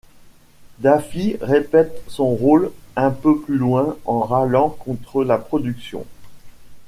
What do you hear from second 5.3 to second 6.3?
production.